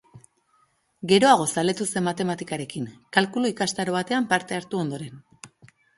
[1.11, 5.25] Geroago zaletu zen matematikarekin, kalkulu-ikastaro batean parte hartu ondoren.